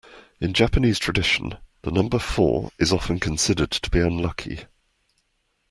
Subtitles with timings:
[0.39, 4.61] In Japanese tradition, the number four is often considered to be unlucky